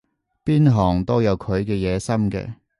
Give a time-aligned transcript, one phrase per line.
[0.43, 2.55] 邊行都有佢嘅野心嘅